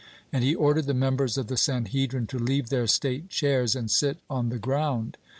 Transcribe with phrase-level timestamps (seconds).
[0.33, 4.17] And he ordered the members of the Sanhedrin to leave their state chairs and sit
[4.31, 5.15] on the ground.